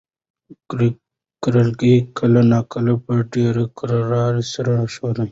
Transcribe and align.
کړکۍ 1.41 1.95
کله 2.17 2.41
ناکله 2.51 2.93
په 3.05 3.13
ډېرې 3.33 3.65
کرارۍ 3.77 4.43
سره 4.53 4.73
ښوري. 4.93 5.25